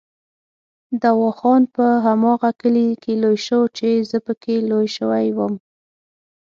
[1.03, 5.53] دوا خان په هماغه کلي کې لوی شو چې زه پکې لوی شوی وم.